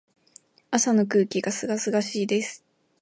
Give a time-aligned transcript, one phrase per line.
[0.71, 2.65] 朝の空気が清々しいです。